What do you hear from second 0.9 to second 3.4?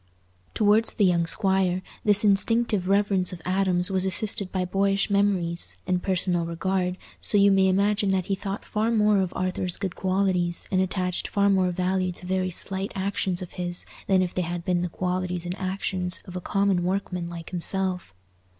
the young squire this instinctive reverence